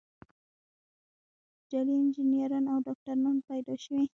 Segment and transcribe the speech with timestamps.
[1.71, 4.05] جعلي انجینران او ډاکتران پیدا شوي.